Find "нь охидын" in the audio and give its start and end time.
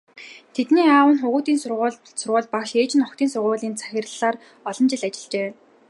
2.95-3.29